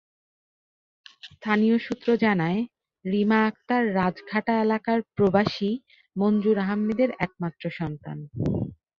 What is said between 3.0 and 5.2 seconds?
রীমা আক্তার রাজঘাটা এলাকার